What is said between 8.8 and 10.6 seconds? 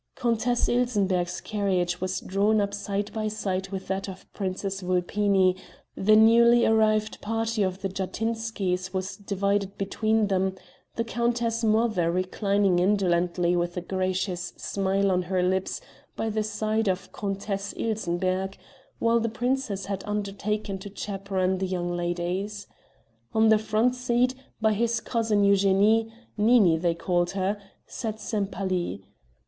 was divided between them;